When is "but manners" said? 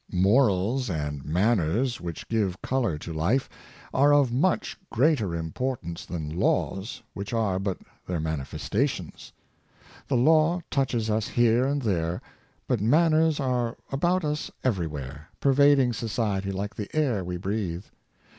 12.67-13.39